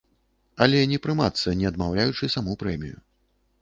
[0.65, 2.97] Але не прымацца, не адмаўляючы саму прэмію.